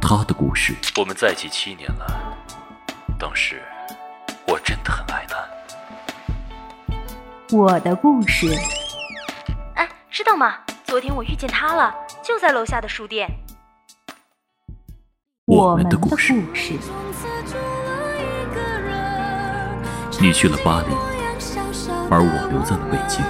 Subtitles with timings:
[0.00, 0.74] 他的故事。
[0.96, 2.36] 我们在一起七年了，
[3.18, 3.62] 当时
[4.46, 5.36] 我真的很爱他。
[7.56, 8.54] 我的故事。
[9.74, 10.54] 哎，知道吗？
[10.84, 13.28] 昨天我遇见他了，就在楼下的书店。
[15.46, 16.34] 我们的故事。
[20.20, 20.94] 你去了巴黎，
[22.10, 23.24] 而我留在了北京。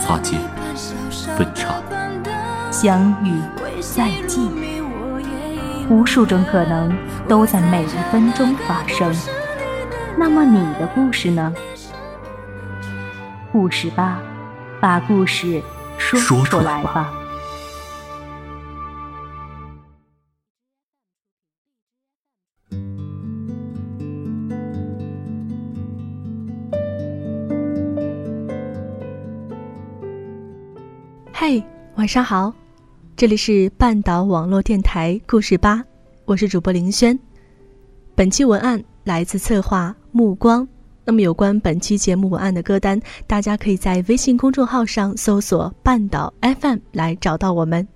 [0.00, 0.40] 擦肩，
[1.36, 1.74] 分叉，
[2.72, 3.42] 相遇，
[3.80, 4.42] 再见。
[5.88, 6.96] 无数种可能
[7.26, 9.12] 都在每一分钟发生。
[10.16, 11.52] 那么你的故事呢？
[13.50, 14.22] 故事吧，
[14.80, 15.60] 把故事
[15.98, 17.12] 说出来吧。
[31.32, 31.64] 嘿，
[31.96, 32.52] 晚上好，
[33.20, 35.84] 这里是半岛网络电台故事吧，
[36.24, 37.18] 我是主播林轩。
[38.14, 40.66] 本期文案来自策划目光。
[41.04, 47.86] 那么有关本期节目文案的歌单，大家可以在微信公众号上搜索“半岛 FM” 来找到我们。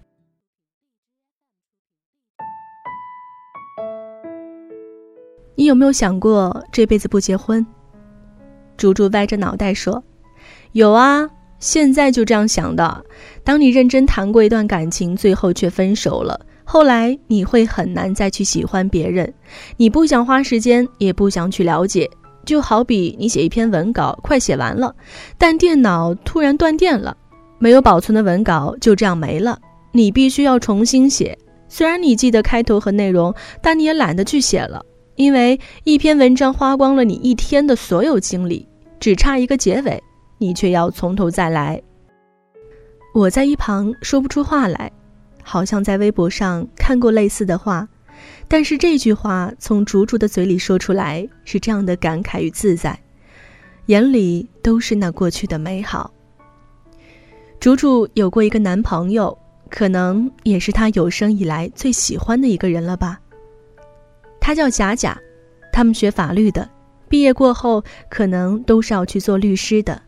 [5.54, 7.66] 你有没有想过这辈子不结婚？
[8.76, 10.04] 竹竹歪着脑袋说
[10.72, 11.26] ：“有啊。”
[11.64, 13.02] 现在就这样想的。
[13.42, 19.32] 当你认真谈过一段感情，最后却分手了，后来你会很难再去喜欢别人。
[19.78, 22.08] 你不想花时间，也不想去了解。
[22.44, 24.94] 就好比你写一篇文稿，快写完了，
[25.38, 27.16] 但电脑突然断电了，
[27.58, 29.58] 没有保存的文稿就这样没了。
[29.92, 31.38] 你必须要重新写。
[31.70, 34.84] 虽然你记得开头和内容，但你也懒得去写了，
[35.16, 38.68] 因为一篇文章花光了你一天的所有精力，
[39.00, 40.02] 只差一个结尾。
[40.38, 41.80] 你却要从头再来。
[43.14, 44.90] 我在一旁说不出话来，
[45.42, 47.88] 好像在微博上看过类似的话，
[48.48, 52.98] 但是这句话从竹竹的嘴里说出来是这样的感慨与自在，
[53.86, 56.12] 眼里都是那过去的美好。
[57.60, 59.36] 竹竹有过一个男朋友，
[59.70, 63.20] 可能也是她有生以来最喜欢的一个人了吧。
[64.40, 65.16] 他叫贾贾，
[65.72, 66.68] 他们学法律的，
[67.08, 70.02] 毕业过后可能都是要去做律师的。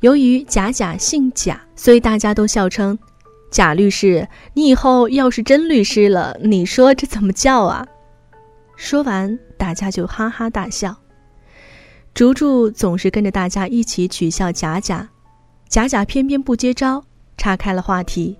[0.00, 2.98] 由于贾贾姓贾，所以大家都笑称
[3.50, 4.28] “贾律师”。
[4.54, 7.86] 你以后要是真律师了，你说这怎么叫啊？
[8.76, 10.96] 说完，大家就哈哈大笑。
[12.12, 15.08] 竹竹总是跟着大家一起取笑贾贾，
[15.68, 17.04] 贾贾偏偏不接招，
[17.36, 18.38] 岔开了话题。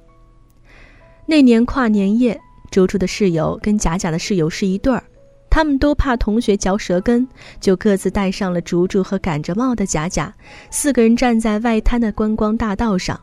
[1.26, 5.02] 那年跨年夜，竹竹的室友跟贾贾的室友是一对儿。
[5.48, 7.26] 他们都怕同学嚼舌根，
[7.60, 10.32] 就各自带上了竹竹和赶着帽的贾贾，
[10.70, 13.18] 四个人站在外滩的观光大道上。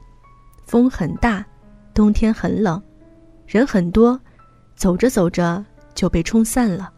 [0.65, 1.45] 风很大，
[1.93, 2.81] 冬天很冷，
[3.45, 4.19] 人很多，
[4.75, 5.63] 走着走着
[5.93, 6.91] 就被冲散了。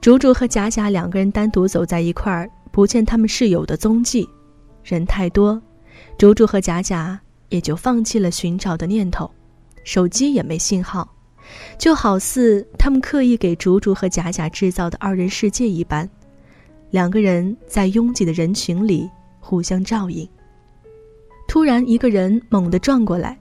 [0.00, 4.28] 竹竹和贾贾两个人单独走在一块儿，不见他们室友的踪迹。
[4.82, 5.60] 人太多，
[6.16, 9.30] 竹竹和贾贾也就放弃了寻找的念头，
[9.84, 11.06] 手机也没信号。
[11.78, 16.08] 就好似他们刻意给竹竹和贾贾制造的二人世界一般，
[16.90, 19.08] 两个人在拥挤的人群里
[19.40, 20.28] 互相照应。
[21.48, 23.38] 突然，一个人猛地撞过来，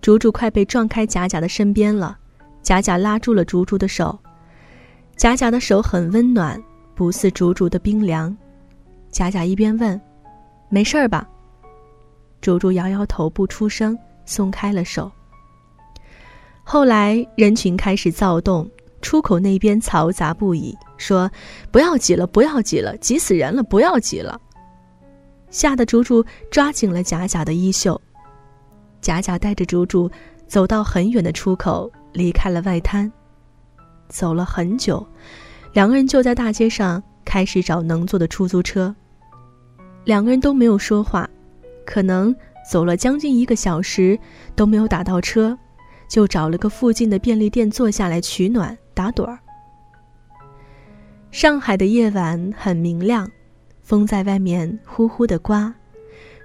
[0.00, 2.18] 竹竹快被撞开贾贾的身边了。
[2.62, 4.18] 贾贾拉住了竹竹的手，
[5.16, 6.60] 贾贾的手很温暖，
[6.94, 8.34] 不似竹竹的冰凉。
[9.10, 10.00] 贾贾一边问
[10.70, 11.28] ：“没事儿吧？”
[12.40, 15.12] 竹竹摇摇头，不出声，松开了手。
[16.66, 18.68] 后来人群开始躁动，
[19.02, 21.30] 出口那边嘈杂不已，说
[21.70, 23.62] ：“不要挤了，不要挤了，挤死人了！
[23.62, 24.40] 不要挤了！”
[25.50, 28.00] 吓得竹竹抓紧了贾贾的衣袖。
[29.02, 30.10] 贾贾带着竹竹
[30.48, 33.12] 走到很远的出口，离开了外滩。
[34.08, 35.06] 走了很久，
[35.74, 38.92] 两个人就在大街上开始找能坐的出租车。
[40.04, 41.28] 两个人都没有说话，
[41.84, 42.34] 可能
[42.68, 44.18] 走了将近一个小时
[44.56, 45.56] 都没有打到车。
[46.08, 49.38] 就找了个附近的便利店坐下来取暖打盹儿。
[51.30, 53.28] 上海的夜晚很明亮，
[53.82, 55.74] 风在外面呼呼的刮。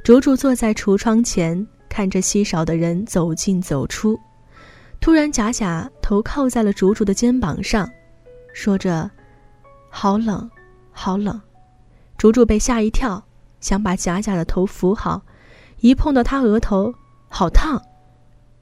[0.04, 4.20] 竹竹坐在橱窗前，看着稀少的人走进走出。
[5.00, 7.90] 突然，贾贾头靠在了竹竹的肩膀上，
[8.54, 9.10] 说着
[9.90, 10.50] ：“好冷，
[10.92, 11.40] 好冷。”
[12.18, 13.24] 竹竹被吓一跳，
[13.62, 15.22] 想把贾贾的头扶好，
[15.80, 16.94] 一碰到他额头，
[17.30, 17.82] 好烫。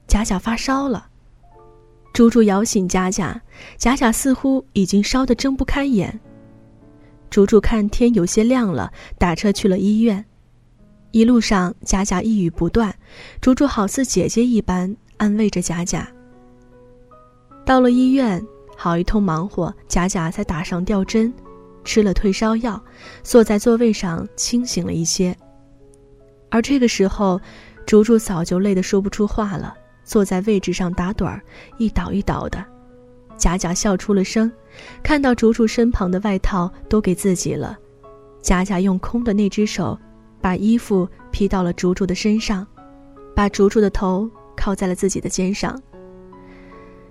[0.08, 1.06] 贾贾发烧了，
[2.14, 3.40] 竹竹摇醒贾贾，
[3.76, 6.18] 贾贾似乎已经烧得睁不开眼。
[7.28, 10.24] 竹竹看天有些亮了，打车去了医院。
[11.10, 12.94] 一路上，贾贾一语不断，
[13.40, 16.08] 竹竹好似姐姐一般安慰着贾贾。
[17.66, 18.42] 到了医院，
[18.78, 21.30] 好一通忙活，贾贾才打上吊针，
[21.84, 22.82] 吃了退烧药，
[23.22, 25.36] 坐在座位上清醒了一些。
[26.50, 27.38] 而这个时候，
[27.86, 29.74] 竹竹早就累得说不出话了，
[30.08, 31.38] 坐在位置上打盹儿，
[31.76, 32.64] 一倒一倒的。
[33.36, 34.50] 贾贾笑出了声，
[35.02, 37.78] 看到竹竹身旁的外套都给自己了，
[38.40, 39.96] 贾贾用空的那只手，
[40.40, 42.66] 把衣服披到了竹竹的身上，
[43.36, 45.78] 把竹竹的头靠在了自己的肩上。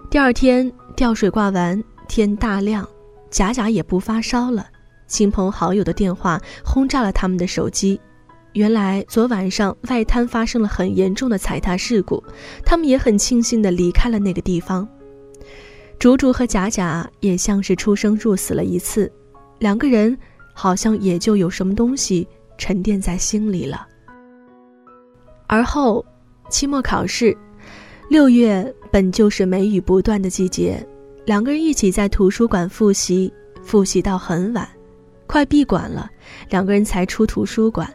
[0.10, 2.86] 第二天吊水挂完，天大亮，
[3.30, 4.66] 贾贾也不发烧了，
[5.06, 8.02] 亲朋好友的电话轰炸了他们的手机。
[8.57, 12.24] 原来昨晚上外滩发生了很严重的踩踏事故，
[12.65, 14.88] 他们也很庆幸的离开了那个地方。
[16.00, 19.12] 竹竹和贾贾也像是出生入死了一次，
[19.59, 20.18] 两个人
[20.56, 22.27] 好像也就有什么东西
[22.57, 23.88] 沉淀在心里了。
[25.45, 26.04] 而后，
[26.50, 27.38] 期末考试，
[28.09, 30.83] 六月本就是梅雨不断的季节，
[31.27, 33.31] 两个人一起在图书馆复习，
[33.62, 34.68] 复习到很晚，
[35.27, 36.09] 快闭馆了，
[36.50, 37.88] 两个人才出图书馆，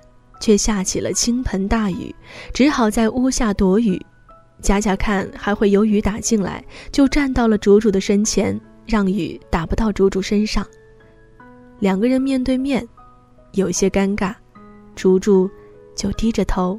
[0.43, 2.13] 却下起了倾盆大雨，
[2.53, 4.05] 只好在屋下躲雨。
[4.61, 10.67] 贾贾看还会有雨打进来，就站到了竹竹的身前，让雨打不到竹竹身上。
[11.79, 12.87] 两个人面对面，
[13.53, 14.35] 有些尴尬，
[14.97, 15.49] 竹竹
[15.95, 16.79] 就低着头。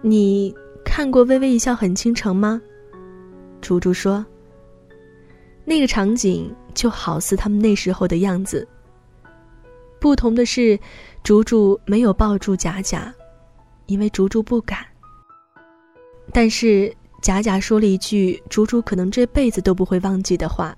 [0.00, 0.54] 你
[0.84, 2.60] 看过《微微一笑很倾城》吗？
[3.60, 4.24] 竹竹说。
[5.66, 8.66] 那个场景就好似他们那时候的样子。
[10.00, 10.78] 不同的是，
[11.22, 13.12] 竹竹没有抱住贾贾，
[13.86, 14.78] 因为竹竹不敢。
[16.32, 20.76] 但是贾贾说了一句竹竹可能这辈子都不会忘记的话：“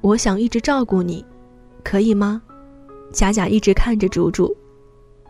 [0.00, 1.24] 我想一直照顾你，
[1.82, 2.40] 可以吗？”
[3.12, 4.56] 贾贾一直看着竹竹，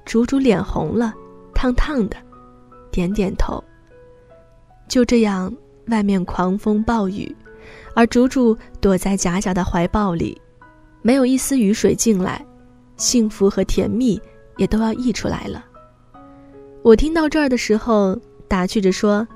[0.05, 1.13] 竹竹脸红了，
[1.55, 2.17] 烫烫的，
[2.91, 3.63] 点点头。
[4.89, 5.53] 就这样，
[5.89, 7.35] 外面狂风暴雨，
[7.95, 10.41] 而竹竹躲在贾贾的怀抱里，
[11.05, 12.45] 没有一丝雨水进来，
[12.97, 14.19] 幸福和甜蜜
[14.57, 15.63] 也都要溢出来了。
[16.83, 18.19] 我听到这儿的时候。
[18.47, 19.27] 打趣着说：“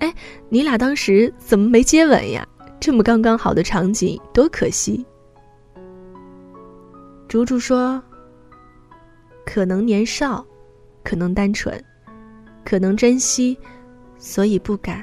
[0.00, 0.12] 哎，
[0.50, 2.46] 你俩当时怎么没接吻呀？
[2.78, 5.06] 这么刚刚好的场景，多可惜。”
[7.26, 8.02] 竹竹说
[9.46, 10.44] ：“可能年少，
[11.02, 11.82] 可能单纯，
[12.64, 13.56] 可能珍惜，
[14.18, 15.02] 所以不敢。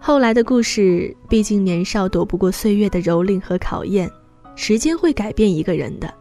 [0.00, 4.10] 后来的故事，毕竟年少躲不过岁月的蹂躏和考验，
[4.54, 6.12] 时间会改变一个人的。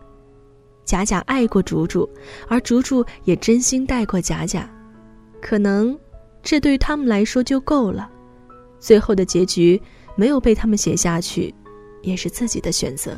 [0.83, 2.09] 贾贾爱过竹竹，
[2.47, 4.69] 而竹竹也真心待过贾贾。”
[5.39, 5.97] 可能，
[6.41, 8.09] 这对于他们来说就够了。
[8.79, 9.79] 最后的结局
[10.15, 11.53] 没有被他们写下去，
[12.01, 13.12] 也是自己的选择。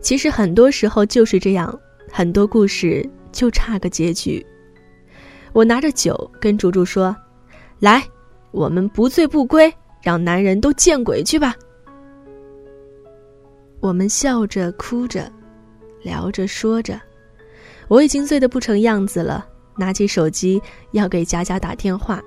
[0.00, 1.78] 其实很多时候就是这样，
[2.10, 4.44] 很多故事就差个结局。
[5.52, 7.14] 我拿着酒跟竹竹说
[7.80, 8.04] ：“来，
[8.50, 9.72] 我们不醉不归，
[10.02, 11.54] 让男人都见鬼去吧。”
[13.80, 15.30] 我们笑着哭着，
[16.02, 17.00] 聊着说着，
[17.86, 19.46] 我已经醉得不成样子了。
[19.76, 20.60] 拿起手机
[20.90, 22.20] 要给佳佳打电话，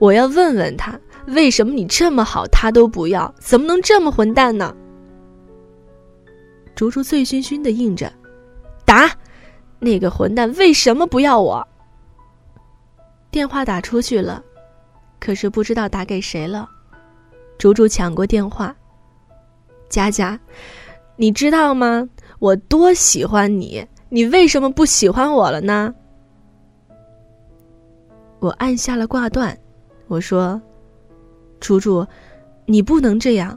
[0.00, 0.98] 我要问问他
[1.28, 4.74] 为什么你这么好他都不要，怎么能这么混蛋呢？
[6.74, 8.12] 竹竹醉醺醺的应着，
[8.84, 9.08] 打，
[9.78, 11.64] 那个混蛋为什么不要我？
[13.30, 14.42] 电话打出去了，
[15.22, 16.68] 可是不知道打给谁了。
[17.56, 18.74] 竹竹抢过电话，
[19.88, 20.36] 佳佳，
[21.14, 22.08] 你知道吗？
[22.40, 25.94] 我多喜欢你，你为什么不喜欢我了呢？
[28.40, 29.56] 我按下了挂断，
[30.08, 30.60] 我说
[31.60, 32.04] ：“竹竹，
[32.66, 33.56] 你不能这样。”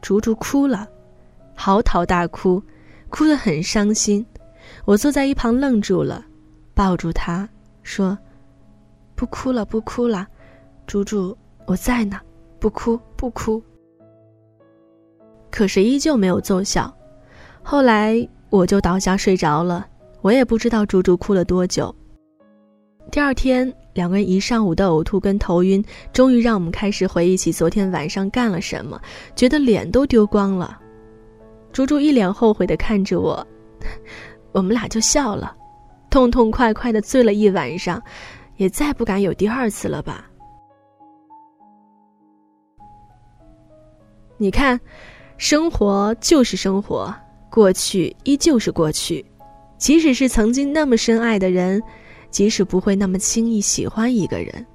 [0.00, 0.88] 竹竹哭了，
[1.54, 2.62] 嚎啕大哭，
[3.10, 4.24] 哭得很伤心。
[4.86, 6.24] 我坐在一旁愣住了，
[6.72, 7.46] 抱住他
[7.82, 8.18] 说
[9.14, 10.26] ：“不哭了，不哭了，
[10.86, 11.36] 竹竹，
[11.66, 12.20] 我在呢，
[12.58, 13.62] 不哭，不哭。”
[15.50, 16.92] 可是依旧没有奏效。
[17.62, 19.86] 后来我就倒下睡着了，
[20.20, 21.94] 我也不知道竹竹哭了多久。
[23.10, 23.72] 第二天。
[23.94, 25.84] 两个人一上午的呕吐跟头晕，
[26.14, 28.98] 终于让我们开始回忆起昨天晚上干了什么，
[29.36, 30.80] 觉得脸都丢光了。
[31.74, 33.46] 竹竹一脸后悔的看着我，
[34.52, 35.54] 我们俩就笑了，
[36.08, 38.02] 痛痛快快的醉了一晚上，
[38.56, 40.26] 也再不敢有第二次了吧？
[44.42, 44.78] 你看，
[45.38, 47.14] 生活就是生活，
[47.48, 49.24] 过去依旧是过去，
[49.78, 51.80] 即使是曾经那么深爱的人。
[52.28, 54.66] 即使不会那么轻易喜欢一个人，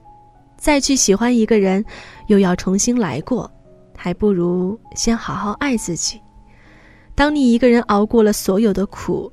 [0.57, 1.83] 再去喜欢一个人，
[2.27, 3.51] 又要重新来过，
[3.97, 6.21] 还不如先好好爱自己。
[7.15, 9.29] 当你一个人熬过了所有的苦，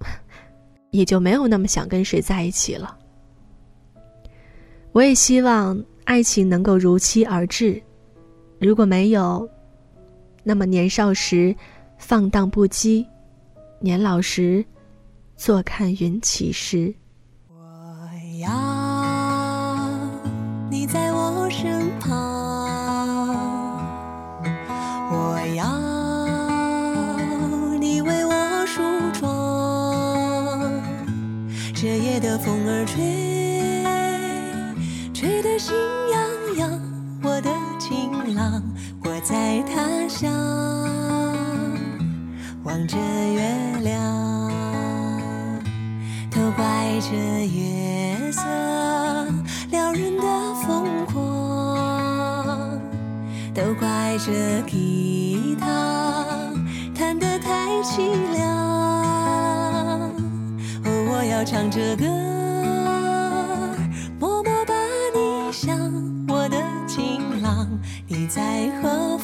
[0.92, 2.94] 也就没有那么想跟谁在一起了。
[4.92, 7.82] 我也希望爱情能够如期而至。
[8.60, 9.48] 如果没有，
[10.42, 11.54] 那么年少时
[11.96, 13.06] 放荡不羁，
[13.80, 14.64] 年老时
[15.36, 16.92] 坐看云起时。
[17.48, 17.56] 我
[18.40, 18.50] 要
[20.70, 22.10] 你在我身旁，
[25.12, 25.64] 我要
[27.78, 30.72] 你为我梳妆。
[31.74, 33.04] 这夜的风儿吹，
[35.14, 35.76] 吹得心，
[37.88, 38.62] 晴朗。
[39.02, 40.30] 我在他乡
[42.62, 43.40] 望着月
[43.80, 44.52] 亮，
[46.30, 46.64] 都怪
[47.00, 47.16] 这
[47.46, 48.42] 月色
[49.70, 50.22] 撩人的
[50.66, 52.78] 疯狂，
[53.54, 56.26] 都怪这吉他
[56.94, 58.46] 弹得太凄凉。
[60.84, 62.04] 哦，我要唱着歌，
[68.80, 69.17] 在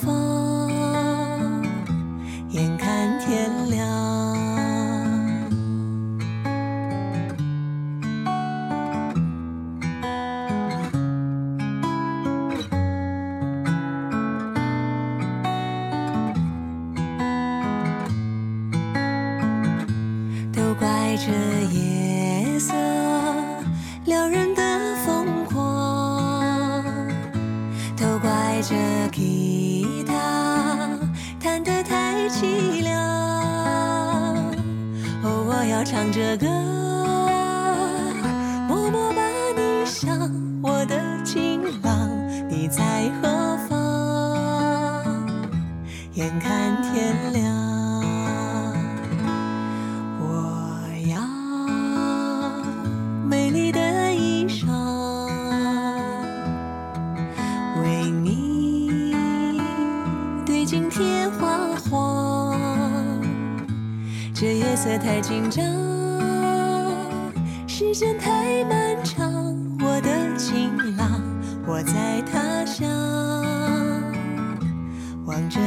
[32.28, 32.94] 凄凉。
[35.22, 36.46] 哦，我要唱着歌，
[38.68, 39.22] 默默把
[39.56, 40.30] 你想，
[40.62, 42.10] 我的情郎，
[42.48, 43.74] 你在何方？
[46.14, 47.44] 眼看天亮，
[64.84, 65.64] 色太紧张，
[67.66, 69.32] 时间太漫长。
[69.80, 71.22] 我的情郎，
[71.66, 72.86] 我在他乡
[75.24, 75.58] 望着